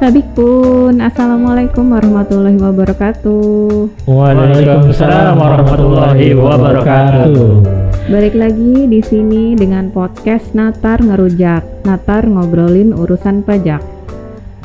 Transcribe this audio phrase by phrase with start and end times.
[0.00, 4.08] Sabik pun, Assalamualaikum warahmatullahi wabarakatuh.
[4.08, 7.60] Waalaikumsalam warahmatullahi wabarakatuh.
[8.08, 11.84] Balik lagi di sini dengan podcast Natar Ngerujak.
[11.84, 13.84] Natar ngobrolin urusan pajak.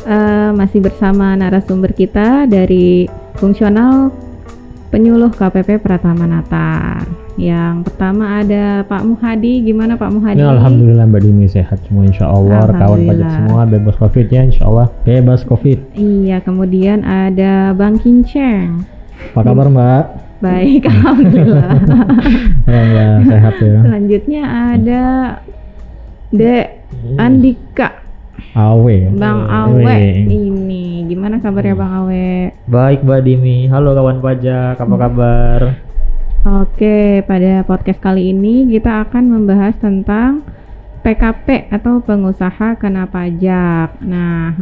[0.08, 4.16] Uh, masih bersama narasumber kita dari fungsional
[4.96, 7.04] penyuluh KPP Pratama Natar.
[7.36, 10.40] Yang pertama ada Pak Muhadi, gimana Pak Muhadi?
[10.40, 14.64] Ya, Alhamdulillah Mbak Dini sehat semua Insya Allah kawan pajak semua bebas COVID ya Insya
[14.72, 16.00] Allah bebas COVID.
[16.00, 18.88] Iya, kemudian ada Bang Kinceng.
[19.36, 20.06] Apa kabar Mbak?
[20.40, 21.76] Baik, Alhamdulillah.
[22.72, 23.80] ya, sehat ya.
[23.84, 25.04] Selanjutnya ada
[26.32, 26.68] Dek
[27.20, 28.00] Andika.
[28.56, 29.12] Awe.
[29.12, 30.24] Bang Awe.
[31.06, 32.50] Gimana kabarnya Bang Awe?
[32.66, 33.70] Baik Mbak Dini.
[33.70, 35.60] Halo kawan pajak, apa kabar?
[36.66, 40.42] Oke, pada podcast kali ini kita akan membahas tentang
[41.06, 44.02] PKP atau pengusaha kena pajak.
[44.02, 44.58] Nah,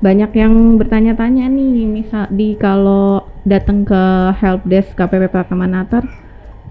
[0.00, 6.08] banyak yang bertanya-tanya nih, misal di kalau datang ke helpdesk KPP Pratama Natar,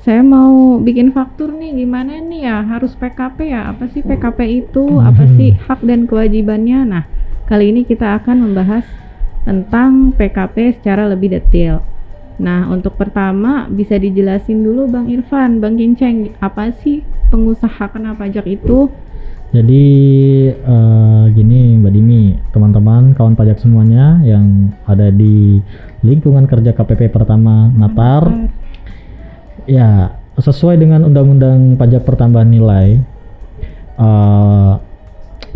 [0.01, 2.65] saya mau bikin faktur nih, gimana nih ya?
[2.65, 3.69] Harus PKP ya?
[3.69, 4.97] Apa sih PKP itu?
[4.97, 6.89] Apa sih hak dan kewajibannya?
[6.89, 7.05] Nah,
[7.45, 8.81] kali ini kita akan membahas
[9.41, 11.81] tentang PKP secara lebih detail.
[12.41, 18.49] Nah, untuk pertama bisa dijelasin dulu Bang Irfan, Bang Kinceng, apa sih pengusaha kena pajak
[18.49, 18.89] itu?
[19.51, 19.85] Jadi
[20.63, 22.23] uh, gini Mbak Dimi,
[22.55, 25.59] teman-teman kawan pajak semuanya yang ada di
[26.01, 28.47] lingkungan kerja KPP pertama Natar,
[29.67, 33.03] ya sesuai dengan Undang-Undang Pajak Pertambahan Nilai,
[33.99, 34.79] uh,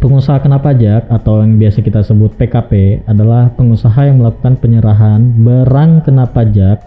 [0.05, 6.05] Pengusaha kena pajak atau yang biasa kita sebut PKP adalah pengusaha yang melakukan penyerahan barang
[6.05, 6.77] kena pajak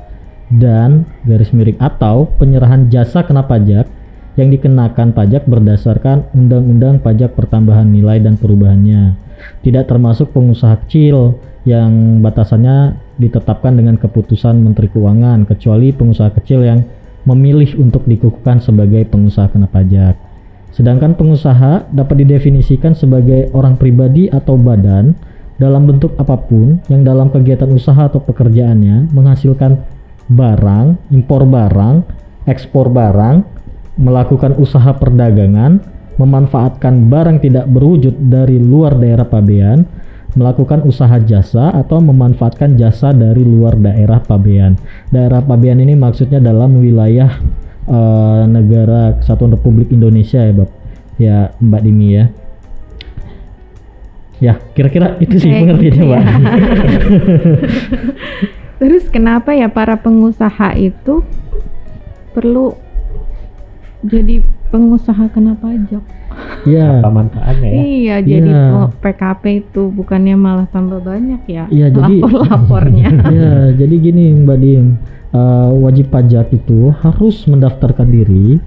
[0.55, 3.91] dan garis miring atau penyerahan jasa kena pajak
[4.39, 9.19] yang dikenakan pajak berdasarkan Undang-Undang Pajak Pertambahan Nilai dan Perubahannya.
[9.67, 16.87] Tidak termasuk pengusaha kecil yang batasannya ditetapkan dengan keputusan Menteri Keuangan kecuali pengusaha kecil yang
[17.27, 20.28] memilih untuk dikukuhkan sebagai pengusaha kena pajak.
[20.79, 25.11] Sedangkan pengusaha dapat didefinisikan sebagai orang pribadi atau badan
[25.59, 29.83] dalam bentuk apa pun yang dalam kegiatan usaha atau pekerjaannya menghasilkan
[30.31, 32.07] barang, impor barang,
[32.47, 33.43] ekspor barang,
[33.99, 35.83] melakukan usaha perdagangan,
[36.15, 39.83] memanfaatkan barang tidak berwujud dari luar daerah pabean,
[40.39, 44.79] melakukan usaha jasa atau memanfaatkan jasa dari luar daerah pabean.
[45.11, 47.35] Daerah pabean ini maksudnya dalam wilayah
[47.89, 50.71] uh, negara Kesatuan Republik Indonesia ya, Bab.
[51.19, 52.25] Ya, Mbak Dimi ya.
[54.39, 56.23] Ya, kira-kira itu sih pengertiannya, Mbak.
[56.23, 56.29] Ya.
[58.79, 61.27] Terus kenapa ya para pengusaha itu
[62.31, 62.79] perlu
[64.07, 66.05] jadi pengusaha kena pajak?
[66.63, 67.03] Iya.
[67.03, 67.83] Apa manfaatnya ya?
[67.83, 68.87] Iya, jadi ya.
[69.03, 71.67] PKP itu bukannya malah tambah banyak ya?
[71.67, 73.11] Iya, jadi lapor-lapornya.
[73.35, 74.87] Iya, jadi gini Mbak Dim
[75.33, 78.61] uh, wajib pajak itu harus mendaftarkan diri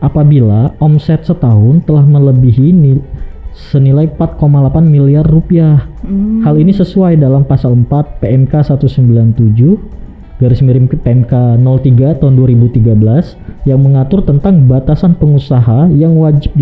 [0.00, 3.04] apabila omset setahun telah melebihi nil
[3.50, 4.40] senilai 4,8
[4.86, 5.90] miliar rupiah.
[6.00, 6.40] Hmm.
[6.46, 10.00] Hal ini sesuai dalam pasal 4 PMK 197
[10.40, 16.56] garis miring PMK 03 tahun 2013 yang mengatur tentang batasan pengusaha yang wajib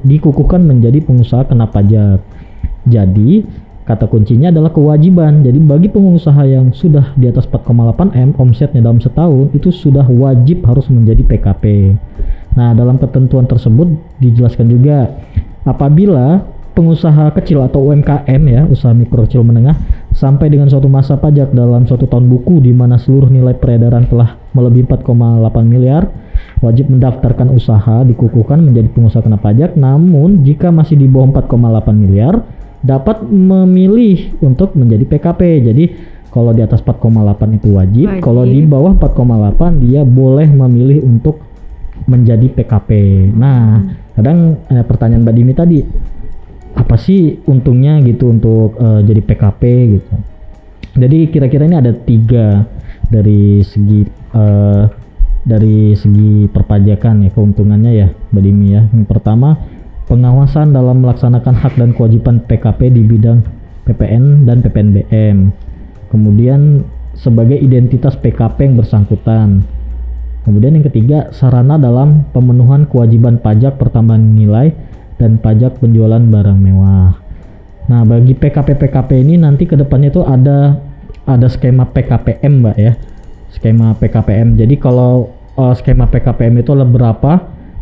[0.00, 2.24] dikukuhkan menjadi pengusaha kena pajak.
[2.88, 3.44] Jadi,
[3.88, 5.40] Kata kuncinya adalah kewajiban.
[5.40, 10.60] Jadi bagi pengusaha yang sudah di atas 4,8 M omsetnya dalam setahun itu sudah wajib
[10.68, 11.96] harus menjadi PKP.
[12.52, 13.88] Nah, dalam ketentuan tersebut
[14.20, 15.08] dijelaskan juga
[15.64, 16.44] apabila
[16.76, 19.74] pengusaha kecil atau UMKM ya, usaha mikro kecil menengah
[20.12, 24.36] sampai dengan suatu masa pajak dalam suatu tahun buku di mana seluruh nilai peredaran telah
[24.52, 26.12] melebihi 4,8 miliar,
[26.60, 29.80] wajib mendaftarkan usaha dikukuhkan menjadi pengusaha kena pajak.
[29.80, 32.57] Namun jika masih di bawah 4,8 miliar,
[32.88, 35.40] dapat memilih untuk menjadi PKP.
[35.60, 35.84] Jadi
[36.32, 38.24] kalau di atas 4,8 itu wajib, wajib.
[38.24, 41.44] kalau di bawah 4,8 dia boleh memilih untuk
[42.08, 42.90] menjadi PKP.
[43.36, 44.16] Nah, hmm.
[44.16, 44.38] kadang
[44.72, 45.78] eh, pertanyaan Mbak Dini tadi
[46.78, 49.62] apa sih untungnya gitu untuk uh, jadi PKP
[49.98, 50.14] gitu.
[50.98, 52.64] Jadi kira-kira ini ada tiga
[53.08, 54.84] dari segi uh,
[55.42, 58.82] dari segi perpajakan ya keuntungannya ya Mbak Dini ya.
[58.94, 59.58] Yang pertama
[60.08, 63.44] pengawasan dalam melaksanakan hak dan kewajiban PKP di bidang
[63.84, 65.52] PPN dan PPNBM.
[66.08, 66.82] Kemudian
[67.12, 69.64] sebagai identitas PKP yang bersangkutan.
[70.48, 74.72] Kemudian yang ketiga, sarana dalam pemenuhan kewajiban pajak pertambahan nilai
[75.20, 77.20] dan pajak penjualan barang mewah.
[77.88, 80.80] Nah, bagi PKP-PKP ini nanti ke depannya itu ada
[81.28, 82.92] ada skema PKPM, Mbak ya.
[83.52, 84.56] Skema PKPM.
[84.56, 87.32] Jadi kalau uh, skema PKPM itu ada berapa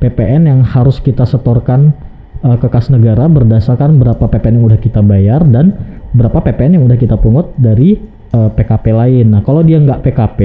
[0.02, 1.94] PPN yang harus kita setorkan
[2.43, 6.85] uh, ke kas negara berdasarkan berapa PPN yang udah kita bayar dan berapa PPN yang
[6.88, 8.00] udah kita pungut dari
[8.33, 9.27] eh, PKP lain.
[9.37, 10.41] Nah kalau dia nggak PKP,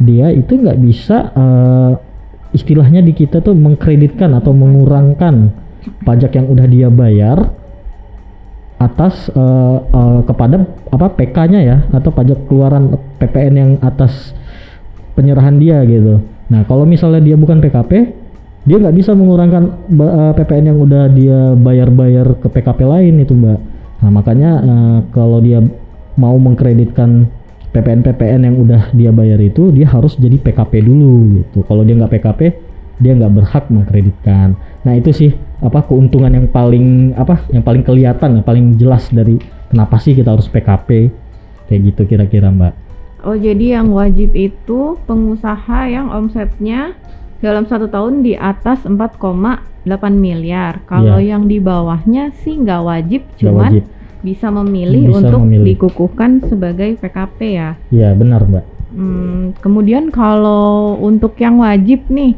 [0.00, 1.92] dia itu nggak bisa eh,
[2.56, 5.52] istilahnya di kita tuh mengkreditkan atau mengurangkan
[6.02, 7.52] pajak yang udah dia bayar
[8.80, 10.56] atas eh, eh, kepada
[10.88, 14.32] apa PK-nya ya atau pajak keluaran PPN yang atas
[15.12, 16.24] penyerahan dia gitu.
[16.48, 18.16] Nah kalau misalnya dia bukan PKP,
[18.68, 23.60] dia nggak bisa mengurangkan eh, PPN yang udah dia bayar-bayar ke PKP lain itu mbak.
[24.04, 25.64] Nah makanya eh, kalau dia
[26.20, 27.24] mau mengkreditkan
[27.70, 31.64] PPN PPN yang udah dia bayar itu dia harus jadi PKP dulu gitu.
[31.64, 32.40] Kalau dia nggak PKP
[33.00, 34.58] dia nggak berhak mengkreditkan.
[34.84, 35.30] Nah itu sih
[35.64, 39.40] apa keuntungan yang paling apa yang paling kelihatan yang paling jelas dari
[39.72, 41.08] kenapa sih kita harus PKP
[41.72, 42.76] kayak gitu kira-kira mbak.
[43.24, 46.96] Oh jadi yang wajib itu pengusaha yang omsetnya
[47.40, 49.64] dalam satu tahun di atas 4,8
[50.14, 50.84] miliar.
[50.84, 51.36] Kalau Iya.
[51.36, 53.84] yang di bawahnya sih nggak wajib, Nggak cuman wajib.
[54.20, 55.64] bisa memilih Bisa untuk memilih.
[55.72, 57.70] dikukuhkan sebagai PKP ya.
[57.88, 58.64] Iya benar mbak.
[58.90, 62.34] Hmm, kemudian kalau untuk yang wajib nih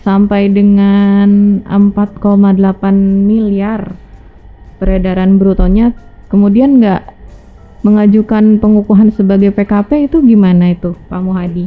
[0.00, 2.94] sampai dengan 4,8
[3.26, 3.98] miliar
[4.78, 5.90] peredaran brutonya,
[6.26, 7.02] kemudian nggak
[7.82, 11.66] mengajukan pengukuhan sebagai PKP itu gimana itu, Pak Muhadi?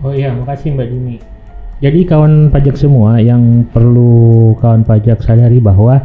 [0.00, 1.16] Oh iya, makasih Mbak Dini.
[1.82, 5.98] Jadi kawan pajak semua yang perlu kawan pajak sadari bahwa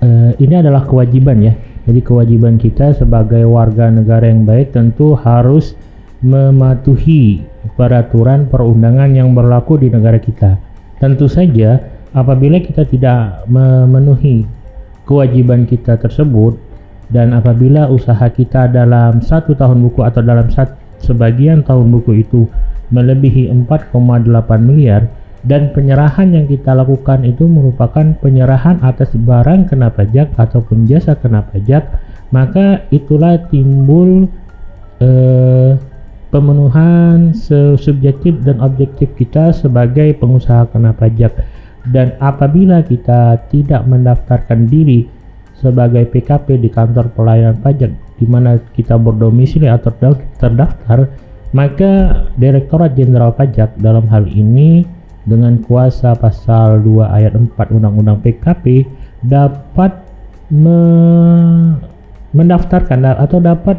[0.00, 1.52] eh, ini adalah kewajiban ya.
[1.84, 5.76] Jadi kewajiban kita sebagai warga negara yang baik tentu harus
[6.24, 7.44] mematuhi
[7.76, 10.56] peraturan perundangan yang berlaku di negara kita.
[10.96, 11.80] Tentu saja
[12.16, 14.48] apabila kita tidak memenuhi
[15.04, 16.56] kewajiban kita tersebut
[17.12, 20.48] dan apabila usaha kita dalam satu tahun buku atau dalam
[21.00, 22.48] sebagian tahun buku itu
[22.90, 23.94] melebihi 4,8
[24.62, 25.06] miliar
[25.40, 31.40] dan penyerahan yang kita lakukan itu merupakan penyerahan atas barang kena pajak ataupun jasa kena
[31.48, 31.88] pajak
[32.30, 34.28] maka itulah timbul
[35.00, 35.80] eh,
[36.30, 37.34] pemenuhan
[37.76, 41.34] subjektif dan objektif kita sebagai pengusaha kena pajak.
[41.90, 45.10] Dan apabila kita tidak mendaftarkan diri
[45.58, 51.08] sebagai PKP di kantor pelayanan pajak di mana kita berdomisili atau terda- terdaftar
[51.50, 51.92] maka
[52.34, 54.86] Direktorat Jenderal Pajak dalam hal ini
[55.22, 58.86] dengan kuasa pasal 2 ayat 4 Undang-Undang PKP
[59.20, 59.92] dapat
[60.48, 61.76] me-
[62.30, 63.76] mendaftarkan da- atau dapat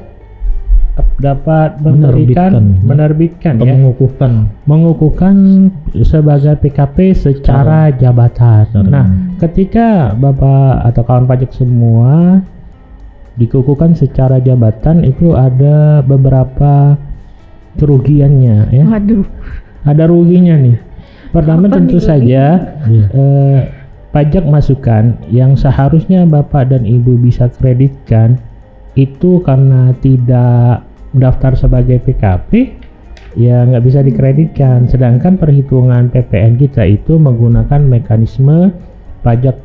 [1.18, 2.83] dapat memberikan Menerbitkan.
[2.83, 4.31] menerbitkan Atau ya mengukuhkan.
[4.65, 5.35] mengukuhkan
[5.97, 8.67] sebagai PKP secara jabatan.
[8.67, 9.06] Secara- Nah,
[9.39, 12.41] ketika Bapak atau kawan pajak semua
[13.33, 17.00] dikukuhkan secara jabatan itu ada beberapa
[17.79, 18.83] kerugiannya ya.
[18.88, 19.25] Waduh,
[19.81, 20.77] Ada ruginya nih.
[21.31, 22.44] Pertama Apa tentu nih saja
[22.85, 23.06] Iya.
[23.15, 23.59] eh,
[24.12, 28.35] pajak masukan yang seharusnya Bapak dan Ibu bisa kreditkan
[29.00, 30.83] itu karena tidak
[31.15, 32.75] mendaftar sebagai PKP
[33.39, 38.75] ya nggak bisa dikreditkan sedangkan perhitungan PPN kita itu menggunakan mekanisme
[39.24, 39.56] pajak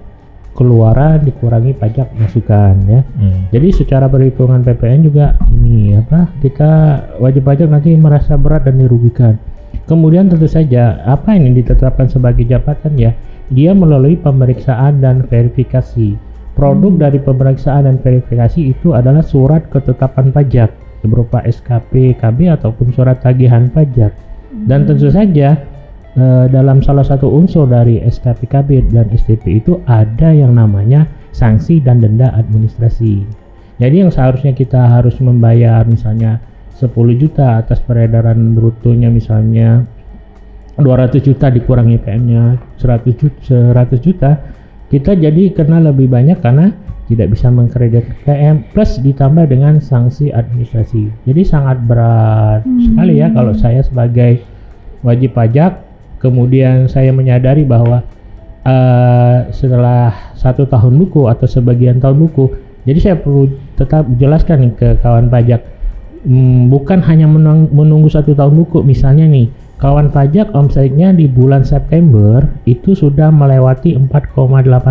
[0.57, 3.53] keluaran dikurangi pajak masukan ya Hmm.
[3.53, 6.73] jadi secara perhitungan PPN juga ini apa kita
[7.21, 9.37] wajib pajak nanti merasa berat dan dirugikan.
[9.87, 13.15] Kemudian tentu saja apa ini ditetapkan sebagai jabatan ya
[13.55, 16.19] dia melalui pemeriksaan dan verifikasi.
[16.57, 20.73] Produk dari pemeriksaan dan verifikasi itu adalah surat ketetapan pajak
[21.07, 24.11] berupa SKP, KB ataupun surat tagihan pajak.
[24.67, 25.55] Dan tentu saja
[26.17, 31.07] eh, dalam salah satu unsur dari SKP, KB dan STP itu ada yang namanya
[31.37, 33.23] sanksi dan denda administrasi.
[33.77, 36.41] Jadi yang seharusnya kita harus membayar misalnya
[36.81, 39.85] 10 juta atas peredaran brutonya misalnya
[40.77, 44.31] 200 juta dikurangi PM-nya 100 juta, 100 juta
[44.93, 46.73] kita jadi kena lebih banyak karena
[47.07, 51.07] tidak bisa mengkredit PM plus ditambah dengan sanksi administrasi.
[51.23, 54.43] Jadi sangat berat sekali ya kalau saya sebagai
[55.07, 55.86] wajib pajak
[56.27, 58.03] kemudian saya menyadari bahwa
[58.67, 62.45] eh, setelah satu tahun buku atau sebagian tahun buku
[62.83, 65.77] jadi saya perlu tetap jelaskan nih ke kawan pajak
[66.27, 67.31] Hmm, bukan hanya
[67.71, 68.83] menunggu satu tahun buku.
[68.83, 69.47] Misalnya nih
[69.79, 74.35] kawan pajak omsetnya di bulan September itu sudah melewati 4,8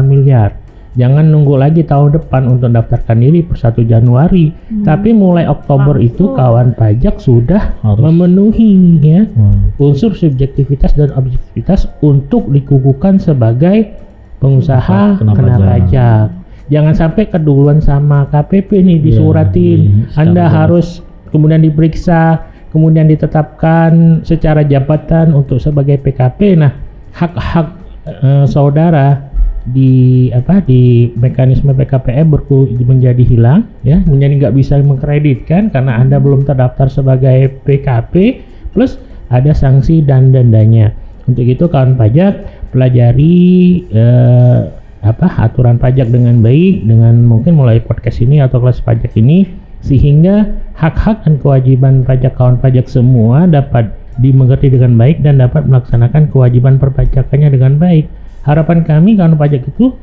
[0.08, 0.56] miliar
[0.96, 6.26] jangan nunggu lagi tahun depan untuk daftarkan diri per 1 Januari tapi mulai Oktober itu
[6.26, 6.36] Langsung.
[6.36, 8.00] kawan pajak sudah Harus.
[8.02, 9.76] memenuhi ya Hmm.
[9.78, 14.00] unsur subjektivitas dan objektivitas untuk dikukuhkan sebagai
[14.38, 15.68] pengusaha Kena kena pajak.
[15.68, 16.28] pajak.
[16.66, 19.80] Jangan sampai keduluan sama KPP nih Iya, disuratin.
[19.80, 20.88] di- secara Anda harus
[21.30, 26.58] kemudian diperiksa, kemudian ditetapkan secara jabatan untuk sebagai PKP.
[26.58, 26.74] Nah,
[27.12, 27.68] hak-hak
[28.06, 29.25] eh, saudara
[29.66, 36.22] di apa di mekanisme PKPE berku menjadi hilang ya menjadi nggak bisa mengkreditkan karena anda
[36.22, 38.46] belum terdaftar sebagai PKP
[38.78, 39.02] plus
[39.34, 40.94] ada sanksi dan dendanya
[41.26, 44.60] untuk itu kawan pajak pelajari eh,
[45.02, 49.50] apa aturan pajak dengan baik dengan mungkin mulai podcast ini atau kelas pajak ini
[49.86, 56.32] sehingga hak-hak dan kewajiban pajak kawan pajak semua dapat dimengerti dengan baik dan dapat melaksanakan
[56.34, 58.10] kewajiban perpajakannya dengan baik.
[58.46, 59.98] Harapan kami kawan pajak itu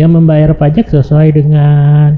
[0.00, 2.16] yang membayar pajak sesuai dengan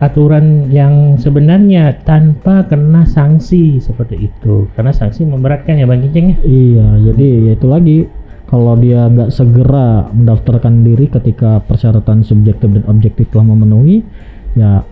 [0.00, 4.68] aturan yang sebenarnya tanpa kena sanksi seperti itu.
[4.72, 6.36] Karena sanksi memberatkan ya Bang Kinceng ya.
[6.44, 7.98] Iya, jadi ya itu lagi
[8.48, 14.00] kalau dia nggak segera mendaftarkan diri ketika persyaratan subjektif dan objektif telah memenuhi,
[14.56, 14.84] ya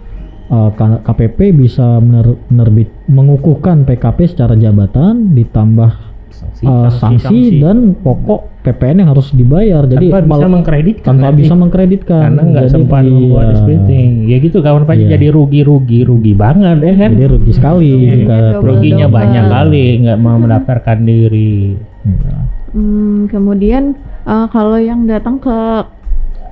[0.52, 8.66] K- KPP bisa mener- menerbit mengukuhkan PKP secara jabatan ditambah sanksi, uh, sanksi, dan pokok
[8.66, 9.86] PPN yang harus dibayar.
[9.86, 11.40] Jadi tanpa bisa malah- mengkreditkan tanpa nanti.
[11.44, 13.90] bisa mengkreditkan karena nggak sempat iya, membuat SPT.
[14.26, 15.12] Ya gitu kawan pajak Iya.
[15.14, 17.10] jadi rugi-rugi rugi banget ya kan.
[17.14, 18.66] Jadi rugi sekali Ruginya double.
[18.66, 21.78] Ruginya banyak kali nggak mau mendaftarkan diri.
[22.02, 22.36] Iya.
[22.74, 23.94] Hmm, kemudian
[24.26, 25.56] eh, kalau yang datang ke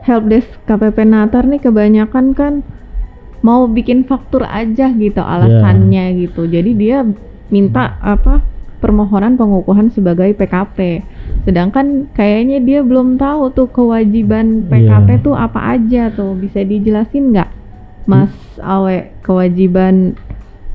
[0.02, 2.62] helpdesk KPP Natar nih kebanyakan kan
[3.42, 6.46] mau bikin faktur aja gitu alasannya gitu.
[6.46, 7.02] Jadi dia
[7.50, 8.51] minta apa
[8.82, 11.06] permohonan pengukuhan sebagai PKP.
[11.46, 15.22] Sedangkan kayaknya dia belum tahu tuh kewajiban PKP Iya.
[15.22, 16.34] tuh apa aja tuh.
[16.34, 17.50] Bisa dijelasin nggak,
[18.10, 20.18] Mas Awe, kewajiban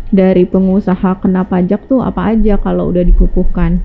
[0.07, 3.83] dari pengusaha kena pajak tuh apa aja kalau udah dikukuhkan?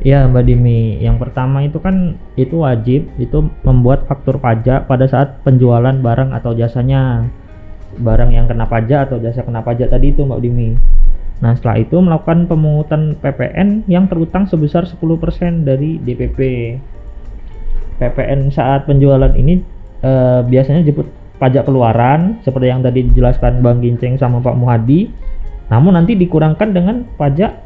[0.00, 5.44] Ya Mbak Dimi, yang pertama itu kan itu wajib itu membuat faktur pajak pada saat
[5.44, 7.28] penjualan barang atau jasanya
[8.00, 10.68] barang yang kena pajak atau jasa kena pajak tadi itu Mbak Dimi.
[11.40, 16.38] Nah setelah itu melakukan pemungutan PPN yang terutang sebesar 10% dari DPP.
[18.00, 19.60] PPN saat penjualan ini
[20.04, 21.08] eh, biasanya disebut
[21.40, 25.08] pajak keluaran seperti yang tadi dijelaskan Bang Ginceng sama Pak Muhadi.
[25.72, 27.56] Namun nanti dikurangkan dengan pajak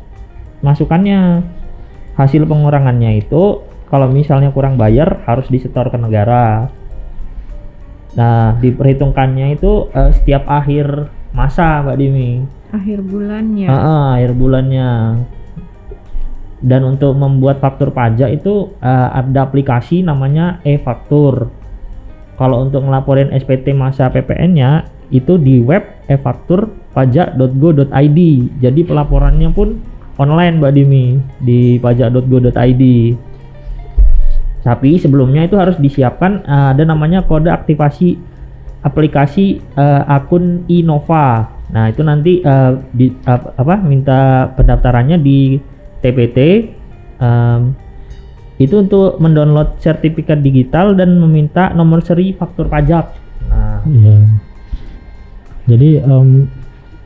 [0.63, 1.43] masukannya
[2.15, 6.71] hasil pengurangannya itu kalau misalnya kurang bayar harus disetor ke negara.
[8.15, 12.47] Nah, diperhitungkannya itu eh, setiap akhir masa, Mbak Dimi.
[12.71, 13.69] Akhir bulannya.
[13.69, 15.19] Ah, ah, akhir bulannya.
[16.65, 21.53] Dan untuk membuat faktur pajak itu eh, ada aplikasi namanya e-faktur.
[22.35, 28.19] Kalau untuk ngelaporin SPT masa PPN-nya itu di web e-fakturpajak.go.id.
[28.59, 29.79] Jadi pelaporannya pun
[30.17, 32.85] online Mbak Dimi di pajak.go.id.
[34.65, 38.17] Tapi sebelumnya itu harus disiapkan eh, ada namanya kode aktivasi
[38.85, 41.49] aplikasi eh, akun Innova.
[41.73, 45.57] Nah, itu nanti eh, di ap- apa minta pendaftarannya di
[45.99, 46.39] TPT
[47.17, 47.73] em,
[48.61, 53.17] itu untuk mendownload sertifikat digital dan meminta nomor seri faktur pajak.
[53.49, 54.17] Nah, Iya.
[55.65, 56.29] Jadi em,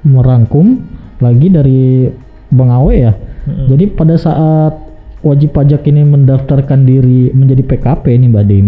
[0.02, 0.82] merangkum
[1.22, 2.10] lagi dari
[2.50, 3.12] Bang Awe ya.
[3.14, 3.66] mm-mm.
[3.70, 4.74] Jadi pada saat
[5.22, 8.66] wajib pajak ini mendaftarkan diri menjadi PKP nih Mbak Dim,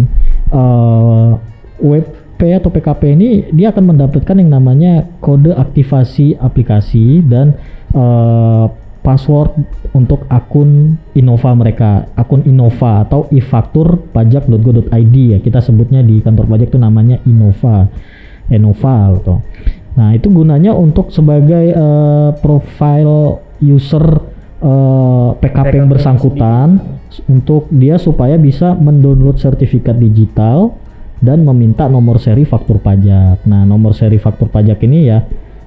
[0.50, 1.31] eh,
[2.40, 7.52] WP atau PKP ini dia akan mendapatkan yang namanya kode aktivasi aplikasi dan
[7.92, 8.64] eh,
[9.04, 9.61] password
[9.92, 15.38] untuk akun Innova mereka, akun Innova atau ifakturpajak.go.id ya.
[15.40, 17.88] Kita sebutnya di kantor pajak itu namanya Innova,
[18.49, 19.35] Innova gitu.
[20.00, 24.04] Nah itu gunanya untuk sebagai eh, profile user
[24.64, 26.68] eh, PKP yang PKP bersangkutan
[27.28, 30.73] untuk dia supaya bisa mendownload sertifikat digital
[31.21, 33.45] dan meminta nomor seri faktur pajak.
[33.45, 35.21] Nah nomor seri faktur pajak ini ya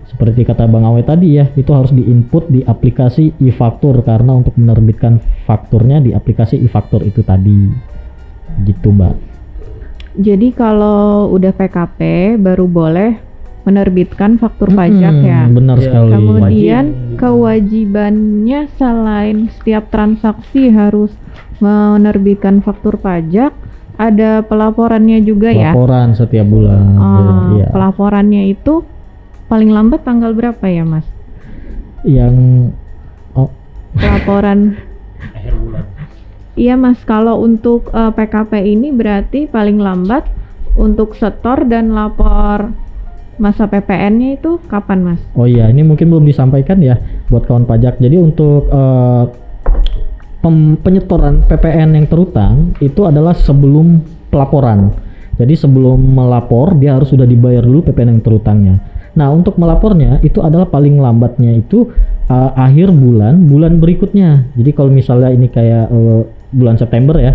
[0.04, 5.18] seperti kata Bang Awe tadi ya itu harus diinput di aplikasi e-faktur karena untuk menerbitkan
[5.44, 7.70] fakturnya di aplikasi e-faktur itu tadi
[8.64, 9.16] gitu Mbak.
[10.14, 12.00] Jadi kalau udah PKP
[12.38, 13.18] baru boleh
[13.64, 15.42] menerbitkan faktur pajak Mm-mm, ya.
[15.50, 15.86] Benar Iya.
[15.88, 16.12] sekali.
[16.12, 17.18] Kemudian Wajib.
[17.18, 21.10] kewajibannya selain setiap transaksi harus
[21.58, 23.56] menerbitkan faktur pajak,
[23.94, 25.72] ada pelaporannya juga ya.
[25.74, 26.86] Laporan setiap bulan.
[26.98, 27.68] Oh, Iya.
[27.70, 28.82] Pelaporannya itu
[29.46, 31.06] paling lambat tanggal berapa ya, Mas?
[32.04, 32.36] Yang
[33.38, 33.50] oh
[33.94, 34.76] Pelaporan
[35.38, 35.86] Akhir bulan.
[36.54, 40.30] Iya Mas, kalau untuk eh, PKP ini berarti paling lambat
[40.74, 42.74] untuk setor dan lapor
[43.42, 45.22] masa PPN-nya itu kapan Mas?
[45.34, 46.98] Oh iya, ini mungkin belum disampaikan ya
[47.30, 47.98] buat kawan pajak.
[47.98, 49.24] Jadi untuk eh,
[50.44, 54.92] pem- penyetoran PPN yang terutang itu adalah sebelum pelaporan.
[55.40, 58.76] Jadi sebelum melapor dia harus sudah dibayar dulu PPN yang terutangnya.
[59.18, 61.90] Nah untuk melapornya itu adalah paling lambatnya itu
[62.30, 64.54] eh, akhir bulan bulan berikutnya.
[64.54, 66.22] Jadi kalau misalnya ini kayak eh,
[66.54, 67.34] bulan September ya,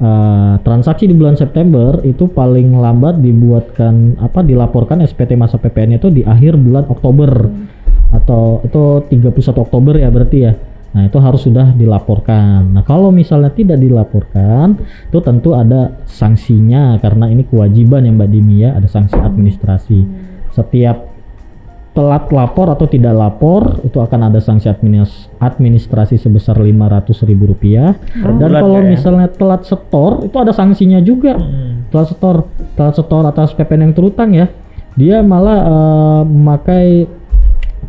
[0.00, 6.12] eh, transaksi di bulan September itu paling lambat dibuatkan apa dilaporkan SPT masa PPN itu
[6.12, 7.30] di akhir bulan Oktober
[8.10, 10.52] atau itu 31 Oktober ya berarti ya.
[10.90, 12.74] Nah, itu harus sudah dilaporkan.
[12.74, 14.74] Nah, kalau misalnya tidak dilaporkan,
[15.06, 20.00] itu tentu ada sanksinya karena ini kewajiban yang Mbak Dimi ya, ada sanksi administrasi.
[20.50, 21.06] Setiap
[21.90, 28.38] telat lapor atau tidak lapor itu akan ada sanksi adminis- administrasi sebesar 500.000 rupiah dan
[28.46, 28.90] bulan kalau ya, ya?
[28.94, 31.90] misalnya telat setor itu ada sanksinya juga Hmm.
[31.90, 32.46] telat setor
[32.78, 34.46] telat setor atas PPN yang terutang ya
[34.94, 36.86] dia malah eh, memakai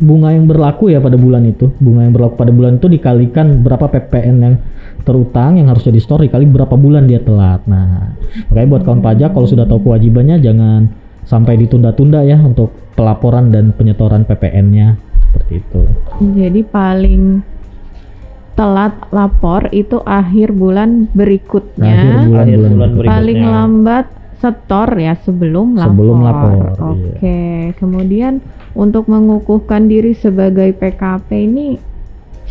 [0.02, 3.86] bunga yang berlaku ya pada bulan itu bunga yang berlaku pada bulan itu dikalikan berapa
[3.86, 4.54] PPN yang
[5.00, 8.10] terutang yang harusnya di store dikali berapa bulan dia telat nah
[8.44, 10.90] makanya buat kawan pajak kalau sudah tahu kewajibannya jangan
[11.22, 15.80] sampai ditunda-tunda ya untuk pelaporan dan penyetoran PPN-nya seperti itu
[16.34, 17.22] Jadi paling
[18.52, 21.88] telat lapor itu akhir bulan berikutnya.
[21.88, 23.14] Akhir bulan- Akhir bulan bulan berikutnya.
[23.16, 24.06] paling lambat
[24.42, 25.94] setor ya sebelum lapor.
[25.94, 26.70] Sebelum lapor, iya.
[26.82, 27.40] Oke,
[27.78, 28.42] kemudian
[28.74, 31.78] untuk mengukuhkan diri sebagai PKP ini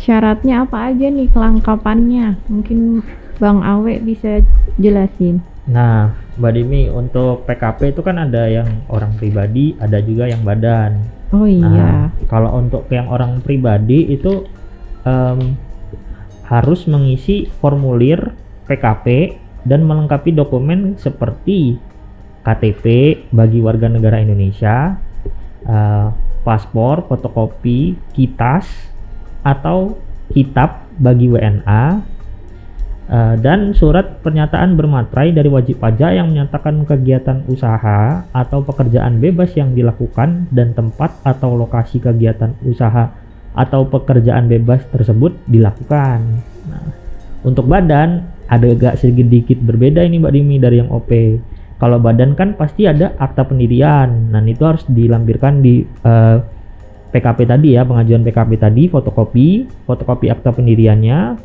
[0.00, 2.40] syaratnya apa aja nih kelengkapannya?
[2.48, 3.04] Mungkin
[3.36, 4.40] Bang Awe bisa
[4.80, 5.44] jelasin.
[5.68, 11.04] Nah, Mbak Dimi untuk PKP itu kan ada yang orang pribadi, ada juga yang badan.
[11.36, 11.68] Oh iya.
[11.68, 14.48] Nah, kalau untuk yang orang pribadi itu
[15.04, 15.54] em,
[16.48, 18.32] harus mengisi formulir
[18.66, 21.78] PKP dan melengkapi dokumen seperti
[22.42, 22.84] KTP
[23.30, 24.98] bagi warga negara Indonesia,
[25.62, 26.08] eh,
[26.42, 28.66] paspor, fotokopi, kitas,
[29.46, 29.94] atau
[30.34, 32.02] kitab bagi WNA,
[33.06, 39.54] eh, dan surat pernyataan bermaterai dari wajib pajak yang menyatakan kegiatan usaha atau pekerjaan bebas
[39.54, 43.14] yang dilakukan dan tempat atau lokasi kegiatan usaha
[43.52, 46.42] atau pekerjaan bebas tersebut dilakukan.
[46.66, 46.88] Nah,
[47.44, 51.08] untuk badan ada agak sedikit berbeda ini Mbak Dimi dari yang OP.
[51.80, 54.28] Kalau badan kan pasti ada akta pendirian.
[54.28, 56.36] Nah, itu harus dilampirkan di eh,
[57.10, 61.40] PKP tadi ya, pengajuan PKP tadi, fotokopi, fotokopi akta pendiriannya,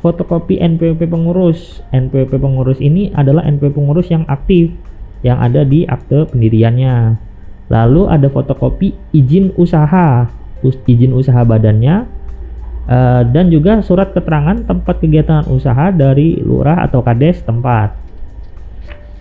[0.00, 1.84] fotokopi NPWP pengurus.
[1.92, 4.72] NPWP pengurus ini adalah NPWP pengurus yang aktif
[5.20, 7.20] yang ada di akte pendiriannya.
[7.68, 10.26] Lalu ada fotokopi izin usaha,
[10.64, 12.15] us- izin usaha badannya,
[12.86, 17.94] eh, dan juga surat keterangan tempat kegiatan usaha dari lurah atau kades tempat.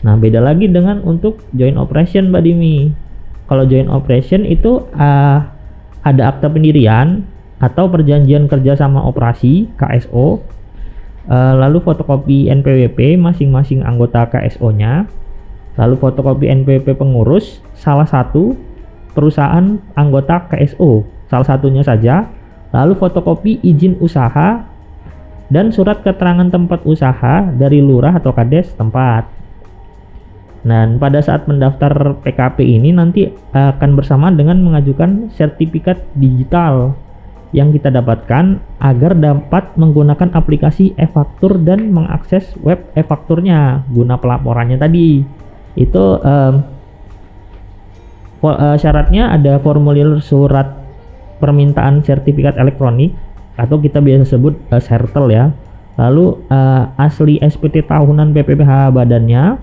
[0.05, 2.93] Nah, beda lagi dengan untuk joint operation Mbak Dimi.
[3.49, 5.39] Kalau joint operation itu eh,
[6.05, 7.25] ada akta pendirian
[7.57, 10.45] atau perjanjian kerjasama operasi KSO,
[11.29, 15.09] eh, lalu fotokopi NPWP masing-masing anggota KSO-nya,
[15.81, 18.53] lalu fotokopi NPWP pengurus salah satu
[19.17, 22.29] perusahaan anggota KSO, salah satunya saja,
[22.75, 24.67] lalu fotokopi izin usaha
[25.47, 29.31] dan surat keterangan tempat usaha dari lurah atau kades tempat.
[30.65, 36.97] Dan pada saat mendaftar PKP ini nanti akan bersama dengan mengajukan sertifikat digital
[37.53, 45.21] yang kita dapatkan agar dapat menggunakan aplikasi e-faktur dan mengakses web e-fakturnya guna pelaporannya tadi.
[45.77, 46.17] Itu
[48.41, 50.84] fo- eh, syaratnya ada formulir surat
[51.37, 53.15] permintaan sertifikat elektronik
[53.55, 55.51] atau kita biasa sebut eh, sertel ya.
[55.95, 59.55] Lalu eh, asli SPT tahunan BPPH badannya,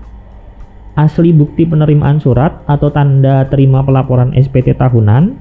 [0.97, 5.37] asli bukti penerimaan surat atau tanda terima pelaporan SPT tahunan,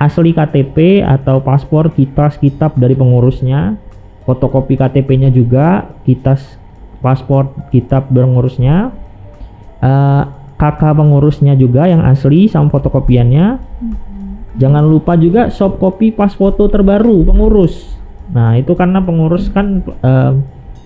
[0.00, 3.76] asli KTP atau paspor, kitas, kitab dari pengurusnya,
[4.24, 6.56] fotokopi KTP-nya juga, kitas,
[7.04, 8.96] paspor, kitab pengurusnya,
[9.84, 10.24] eh,
[10.56, 13.58] kakak pengurusnya juga yang asli sama fotokopiannya.
[14.52, 17.96] Jangan lupa juga soft copy pas foto terbaru pengurus.
[18.32, 20.32] Nah, itu karena pengurus kan eh,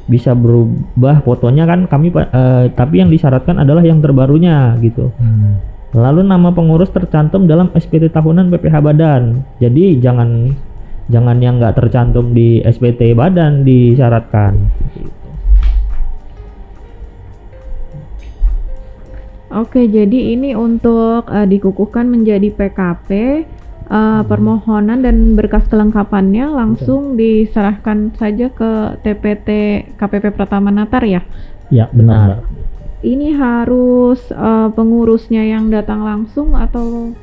[0.07, 5.11] bisa berubah fotonya kan kami Pak, eh, tapi yang disyaratkan adalah yang terbarunya gitu.
[5.18, 5.59] Hmm.
[5.94, 9.22] Lalu nama pengurus tercantum dalam SPT tahunan BPH Badan.
[9.59, 10.55] Jadi jangan
[11.11, 14.52] jangan yang nggak tercantum di SPT Badan disyaratkan.
[14.94, 15.16] Gitu.
[19.57, 23.09] Oke, jadi ini untuk eh, dikukuhkan menjadi PKP
[23.87, 29.49] eh, permohonan dan berkas kelengkapannya langsung diserahkan saja ke TPT
[29.96, 31.22] KPP Pratama Natar ya.
[31.70, 32.40] ya benar Nah, Mbak.
[33.07, 37.14] Ini harus eh, pengurusnya yang datang langsung atau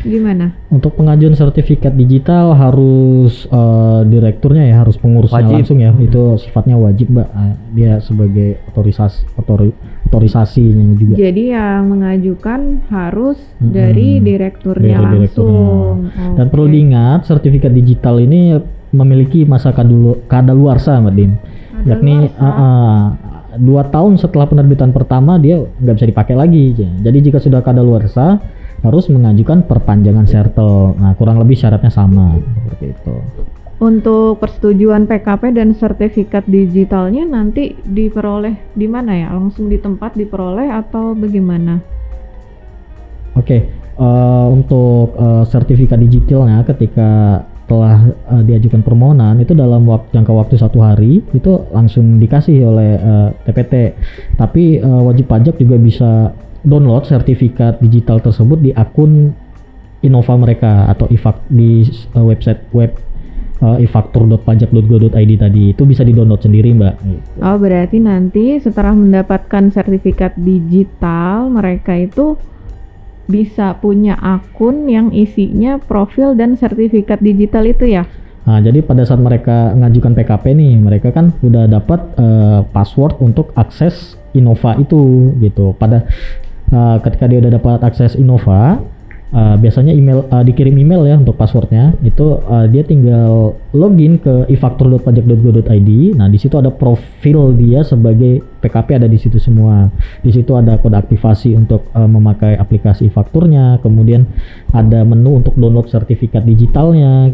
[0.00, 0.54] gimana?
[0.68, 5.54] Untuk pengajuan sertifikat digital harus eh, direkturnya ya harus pengurusnya Wajib.
[5.56, 9.70] langsung ya itu sifatnya wajib mbak Eh, dia sebagai otorisasi otori,
[10.08, 13.70] otorisasinya juga Jadi yang mengajukan harus Mm-mm.
[13.70, 16.10] dari direkturnya Dari langsung.
[16.34, 18.54] dan perlu diingat sertifikat digital ini
[18.88, 21.32] memiliki masa kadulu kadaluarsa mbak Dim
[21.80, 22.40] yakni Kadaluarsa.
[22.40, 23.02] ah, ah,
[23.54, 26.72] dua tahun setelah penerbitan pertama dia nggak bisa dipakai lagi.
[26.76, 28.38] Jadi jika sudah kadaluarsa
[28.82, 30.94] harus mengajukan perpanjangan sertel.
[30.98, 33.14] Nah kurang lebih syaratnya sama seperti itu.
[33.78, 39.30] Untuk persetujuan PKP dan sertifikat digitalnya nanti diperoleh di mana ya?
[39.30, 41.78] Langsung di tempat diperoleh atau bagaimana?
[43.38, 48.00] Oke, eh, untuk eh, sertifikat digitalnya ketika telah
[48.34, 53.28] eh, diajukan permohonan itu dalam waktu jangka waktu satu hari itu langsung dikasih oleh eh,
[53.44, 53.74] TPT.
[54.40, 56.32] Tapi eh, wajib pajak juga bisa
[56.68, 59.32] download sertifikat digital tersebut di akun
[59.98, 62.94] Innova mereka atau ifak di eh, website web
[63.58, 66.94] ifaktur.pajak.go.id tadi itu bisa di-download sendiri, Mbak.
[67.42, 72.38] Oh, berarti nanti setelah mendapatkan sertifikat digital, mereka itu
[73.28, 78.08] bisa punya akun yang isinya profil dan sertifikat digital itu ya?
[78.48, 83.52] Nah, jadi pada saat mereka mengajukan PKP nih, mereka kan udah dapat eh, password untuk
[83.52, 85.76] akses Innova itu gitu.
[85.76, 86.08] Pada
[86.72, 88.80] eh, ketika dia udah dapat akses Innova,
[89.32, 91.96] eh, biasanya email eh, dikirim email ya untuk passwordnya.
[92.00, 95.90] Itu eh, dia tinggal login ke ifaktur.pajak.go.id.
[96.16, 99.88] Nah, di situ ada profil dia sebagai PKP ada di situ semua.
[100.24, 104.24] Di situ ada kode aktivasi untuk eh, memakai aplikasi fakturnya, kemudian
[104.72, 107.32] ada menu untuk download sertifikat digitalnya.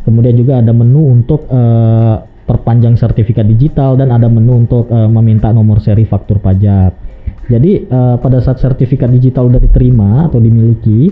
[0.00, 2.16] Kemudian juga ada menu untuk eh,
[2.50, 7.09] perpanjang sertifikat digital dan ada menu untuk eh, meminta nomor seri faktur pajak.
[7.50, 11.10] Jadi eh, pada saat sertifikat digital udah diterima atau dimiliki,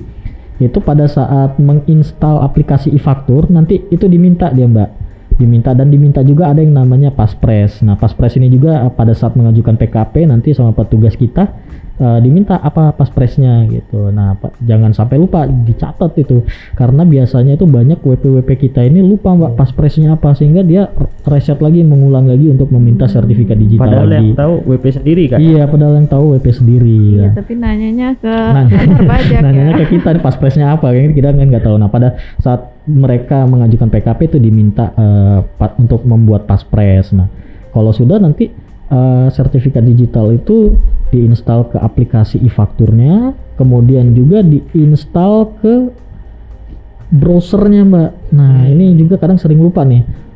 [0.59, 4.91] itu pada saat menginstal aplikasi e-faktur nanti itu diminta dia mbak,
[5.39, 7.83] diminta dan diminta juga ada yang namanya paspres.
[7.83, 11.51] Nah paspres ini juga eh, pada saat mengajukan PKP nanti sama petugas kita
[11.99, 14.09] eh, diminta apa paspresnya gitu.
[14.09, 19.31] Nah pa- jangan sampai lupa dicatat itu karena biasanya itu banyak WP-WP kita ini lupa
[19.31, 20.89] mbak paspresnya apa sehingga dia
[21.25, 24.17] reset lagi mengulang lagi untuk meminta sertifikat digital Padahal lagi.
[24.25, 25.39] yang tahu WP sendiri kan.
[25.39, 26.99] Iya, padahal yang tahu WP sendiri.
[27.11, 27.29] Iya, ya.
[27.35, 28.81] tapi nanyanya ke Nanya-
[29.11, 29.79] pajak Nanyanya ya.
[29.79, 31.77] ke kita nih paspresnya apa, kayaknya kita kan nggak tahu.
[31.77, 32.09] Nah, pada
[32.39, 37.11] saat mereka mengajukan PKP itu diminta eh, pa- untuk membuat paspres.
[37.11, 37.29] Nah,
[37.69, 38.49] kalau sudah nanti
[38.89, 40.77] eh, sertifikat digital itu
[41.09, 45.89] diinstal ke aplikasi e-fakturnya, kemudian juga diinstal ke
[47.09, 48.11] browsernya, Mbak.
[48.37, 50.29] Nah, ini juga kadang sering lupa nih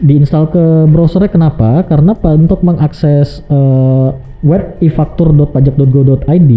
[0.00, 1.84] diinstal ke browsernya kenapa?
[1.88, 4.08] Karena untuk mengakses eh,
[4.44, 6.52] web ifaktur.pajak.go.id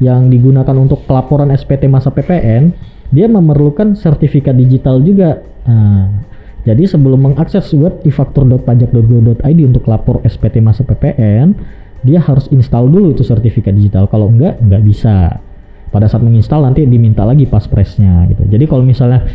[0.00, 2.72] yang digunakan untuk pelaporan SPT masa PPN,
[3.12, 5.44] dia memerlukan sertifikat digital juga.
[5.68, 6.24] Nah,
[6.70, 11.58] jadi sebelum mengakses web ifaktur.pajak.go.id untuk lapor SPT masa PPN,
[12.06, 14.06] dia harus install dulu itu sertifikat digital.
[14.06, 15.42] Kalau enggak, enggak bisa.
[15.90, 18.46] Pada saat menginstal nanti diminta lagi paspresnya gitu.
[18.46, 19.26] Jadi kalau misalnya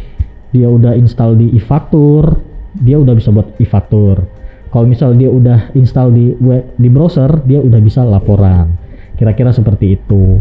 [0.55, 2.39] dia udah install di e-faktur,
[2.79, 4.23] dia udah bisa buat e-faktur.
[4.71, 8.71] Kalau misal dia udah install di web di browser, dia udah bisa laporan.
[9.19, 10.39] Kira-kira seperti itu.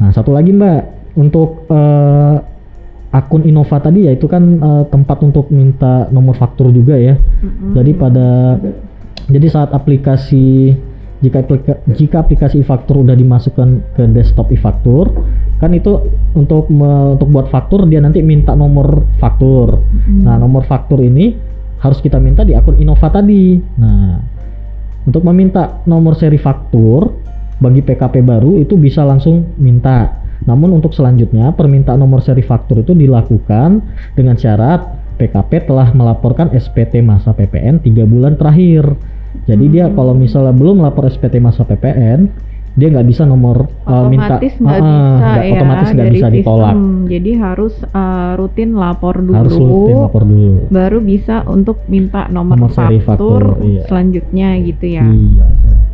[0.00, 0.80] Nah, satu lagi Mbak,
[1.20, 2.36] untuk eh,
[3.08, 7.16] akun Innova tadi ya itu kan eh, tempat untuk minta nomor faktur juga ya.
[7.16, 7.72] Mm-mm.
[7.72, 8.28] Jadi pada
[9.28, 10.76] jadi saat aplikasi
[11.18, 15.10] jika aplika- jika aplikasi e-faktur udah dimasukkan ke desktop e-faktur,
[15.58, 15.98] kan itu
[16.38, 19.82] untuk me- untuk buat faktur dia nanti minta nomor faktur.
[19.82, 20.22] Mm-mm.
[20.22, 21.34] Nah, nomor faktur ini
[21.82, 23.58] harus kita minta di akun Innova tadi.
[23.58, 24.20] Nah,
[25.08, 27.18] untuk meminta nomor seri faktur
[27.58, 30.27] bagi PKP baru itu bisa langsung minta.
[30.48, 33.84] Namun untuk selanjutnya permintaan nomor seri faktur itu dilakukan
[34.16, 34.80] dengan syarat
[35.20, 38.96] PKP telah melaporkan SPT masa PPN tiga bulan terakhir.
[39.44, 42.32] Jadi dia kalau misalnya belum lapor SPT masa PPN,
[42.78, 46.10] dia nggak bisa nomor uh, minta otomatis nggak Ah, ah, bisa nggak- ya otomatis nggak
[46.14, 46.70] bisa ditolak.
[46.70, 46.86] sistem.
[47.08, 49.34] Jadi harus uh, rutin lapor dulu.
[49.34, 50.50] Harus rutin lapor dulu.
[50.70, 53.82] Baru bisa untuk minta nomor, Nomor faktur, faktur, iya.
[53.90, 55.02] selanjutnya gitu ya.
[55.02, 55.46] Iya.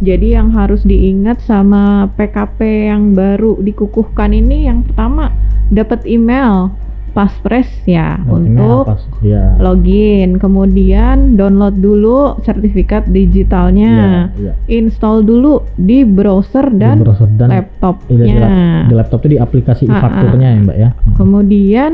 [0.05, 5.33] Jadi yang harus diingat sama PKP yang baru dikukuhkan ini yang pertama
[5.73, 6.69] dapat email
[7.15, 8.85] paspres ya Nah, untuk
[9.21, 9.55] ya.
[9.57, 13.95] login, kemudian download dulu sertifikat digitalnya,
[14.35, 14.53] Iya, iya.
[14.69, 18.11] install dulu di browser Di dan browser dan laptopnya.
[18.11, 19.97] Iya, di, lap- di laptop itu di aplikasi Ah, ah.
[19.97, 21.93] e-fakturnya ya mbak ya Kemudian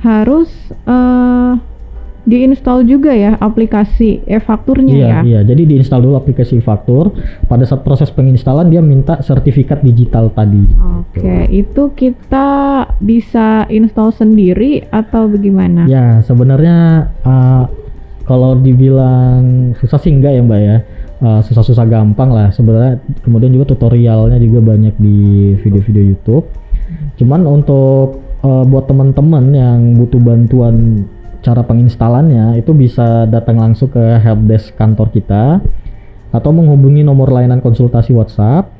[0.00, 0.48] harus
[0.82, 1.52] eh,
[2.24, 5.20] diinstal juga ya aplikasi e-fakturnya iya ya.
[5.22, 5.40] iya.
[5.44, 7.12] Jadi diinstal dulu aplikasi e-faktur.
[7.44, 10.64] Pada saat proses penginstalan dia minta sertifikat digital tadi.
[11.04, 12.48] Oke, itu kita
[12.98, 15.84] bisa install sendiri atau bagaimana?
[15.84, 17.64] ya sebenarnya uh,
[18.24, 20.76] kalau dibilang susah sih enggak ya mbak ya.
[21.24, 22.48] Uh, susah-susah gampang lah.
[22.52, 25.16] Sebenarnya kemudian juga tutorialnya juga banyak di
[25.60, 26.44] video-video YouTube.
[27.16, 31.06] Cuman untuk uh, buat teman-teman yang butuh bantuan
[31.44, 35.60] cara penginstalannya itu bisa datang langsung ke helpdesk kantor kita
[36.32, 38.72] atau menghubungi nomor layanan konsultasi WhatsApp,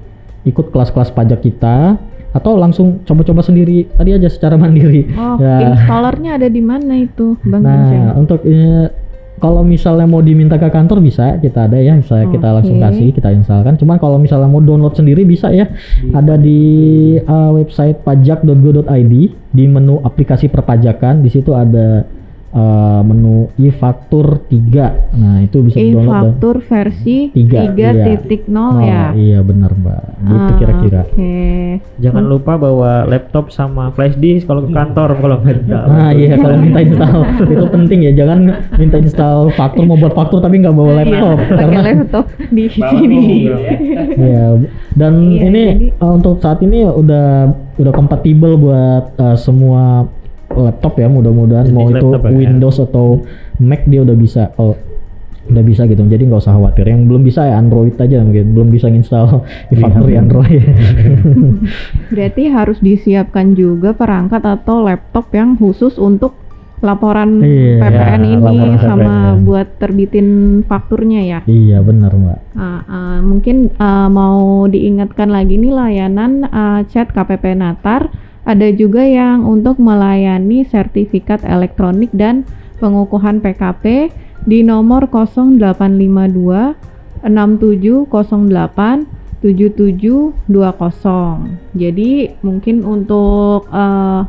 [0.42, 2.00] ikut kelas-kelas pajak kita
[2.35, 5.07] atau langsung coba-coba sendiri tadi aja secara mandiri.
[5.14, 5.77] Oh, Ya.
[5.77, 8.90] installernya ada di mana itu, Bang Nah, untuk eh,
[9.38, 13.29] kalau misalnya mau diminta ke kantor bisa, kita ada ya, misalnya kita langsung kasih, kita
[13.31, 13.77] instalkan.
[13.77, 15.68] Cuman kalau misalnya mau download sendiri bisa ya,
[16.11, 16.59] ada di
[17.18, 19.14] eh, website pajak.go.id
[19.55, 22.03] di menu aplikasi perpajakan, di situ ada
[22.55, 25.11] eh, menu e-faktur 3.
[25.12, 27.90] Nah, itu bisa di-download dan- E-faktur versi Tiga, iya.
[28.14, 29.11] 3.0 Oh, ya.
[29.12, 30.03] iya benar, Mbak.
[30.23, 31.01] Gitu Ah, kira-kira.
[31.05, 31.35] Oke.
[31.97, 35.79] Jangan lupa bawa laptop sama flash disk kalau ke kantor kalau ada.
[35.85, 37.21] Nah iya kalau minta install
[37.53, 38.38] itu penting ya jangan
[38.73, 43.25] minta install faktur mau buat faktur tapi nggak bawa laptop Iya, karena laptop di sini.
[44.14, 44.47] ya
[44.95, 50.07] dan Iya, ini jadi- uh, untuk saat ini udah udah kompatibel buat uh, semua
[50.57, 52.33] laptop ya mudah-mudahan mau itu laptop ya.
[52.33, 53.07] Windows atau
[53.57, 54.75] Mac dia udah bisa kalau
[55.45, 58.69] udah bisa gitu jadi nggak usah khawatir yang belum bisa ya Android aja mungkin belum
[58.69, 59.77] bisa install Iya.
[59.79, 60.62] factory Android
[62.09, 66.33] Berarti harus disiapkan juga perangkat atau laptop yang khusus untuk
[66.81, 69.40] laporan Iya, PPN ini laporan sama PPN.
[69.43, 70.29] buat terbitin
[70.62, 71.38] fakturnya ya.
[71.45, 77.53] iya benar mbak Ah, ah, mungkin ah, mau diingatkan lagi nih layanan ah, chat KPP
[77.55, 78.12] Natar
[78.45, 82.45] ada juga yang untuk melayani sertifikat elektronik dan
[82.77, 84.13] pengukuhan PKP
[84.45, 86.77] di nomor 0852
[87.25, 89.09] 6708
[89.45, 91.77] 7720.
[91.77, 94.23] Jadi mungkin untuk eh,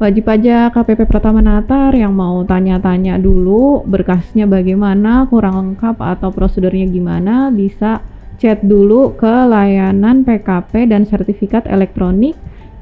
[0.00, 6.88] wajib pajak KPP Pratama Natar yang mau tanya-tanya dulu berkasnya bagaimana, kurang lengkap atau prosedurnya
[6.88, 8.00] gimana, bisa
[8.40, 12.32] chat dulu ke layanan PKP dan sertifikat elektronik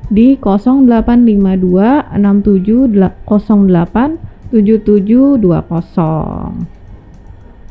[0.08, 6.66] di 0852 6708 7720.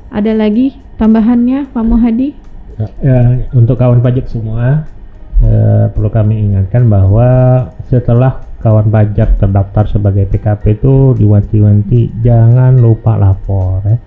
[0.07, 2.29] Ada lagi tambahannya Pak Muhadi?
[3.01, 4.85] Ya, untuk kawan pajak semua
[5.41, 7.25] eh, perlu kami ingatkan bahwa
[7.89, 13.97] setelah kawan pajak terdaftar sebagai PKP itu diwanti-wanti jangan lupa lapor ya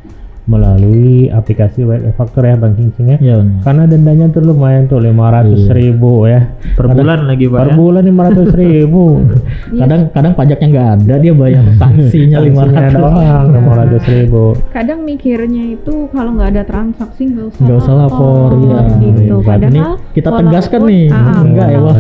[0.51, 3.19] melalui aplikasi web faktur ya Bang Cincin ya.
[3.23, 6.51] iya benar Karena dendanya tuh lumayan tuh 500 ribu ya.
[6.75, 7.75] Per bulan lagi pak Per ya.
[7.79, 9.05] bulan 500 ribu.
[9.81, 13.47] kadang kadang pajaknya nggak ada dia bayar sanksinya lima Sanksinya doang
[14.03, 14.43] 500 ribu.
[14.75, 19.35] Kadang mikirnya itu kalau nggak ada transaksi nggak usah nggak usah lapor ya gitu.
[19.39, 21.97] Ini Padahal kita tegaskan nih ah, enggak ya wah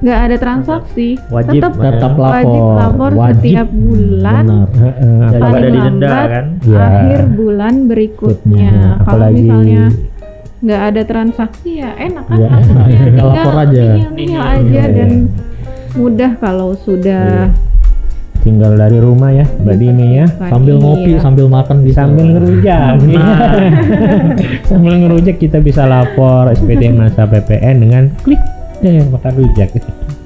[0.00, 1.82] nggak ada transaksi, Wajib, tetap ya.
[1.86, 3.34] tetap lapor wajib lapor Wajib.
[3.36, 4.44] setiap bulan.
[4.46, 6.46] benar paling didenda lambat kan.
[6.60, 6.78] Iya.
[6.80, 8.70] akhir bulan berikutnya.
[8.70, 8.72] Berikutnya.
[9.00, 9.82] Kalau Apalagi- misalnya
[10.60, 12.86] nggak ada transaksi ya enak kan Ya, enak.
[13.00, 13.80] Tinggal Lapor aja.
[13.90, 15.28] nihil-nihil aja Iya, dan iya.
[15.92, 17.48] mudah kalau sudah
[18.40, 20.26] tinggal dari rumah ya Mbak Dini ya.
[20.42, 20.82] sambil Iya.
[20.82, 22.80] ngopi sambil makan bisa sambil ngerujak
[24.64, 28.40] sambil ngerujak kita bisa lapor SPT masa PPN dengan klik
[28.80, 29.76] eh makan rujak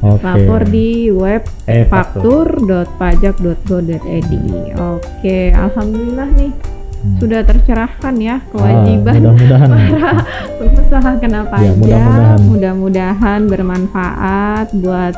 [0.01, 4.33] oke lapor di web eh faktur.pajak.go.id.
[4.77, 6.53] Oke, alhamdulillah nih
[7.05, 7.21] Hmm.
[7.21, 10.25] sudah tercerahkan ya Ah, kewajiban mudah-mudahan para
[10.57, 11.61] pengusaha kena pajak.
[11.61, 12.40] Ya, mudah-mudahan.
[12.49, 15.12] Mudah-mudahan bermanfaat buat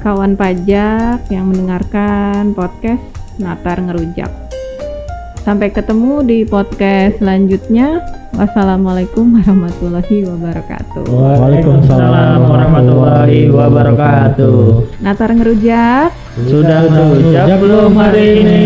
[0.00, 3.04] kawan pajak yang mendengarkan podcast
[3.36, 4.47] Natar Ngerujak.
[5.48, 8.04] Sampai ketemu di podcast selanjutnya.
[8.36, 11.08] Wassalamualaikum warahmatullahi wabarakatuh.
[11.08, 15.00] Waalaikumsalam warahmatullahi wabarakatuh.
[15.00, 16.12] Natar Ngerujak.
[16.52, 18.60] Sudah rujak belum hari ini?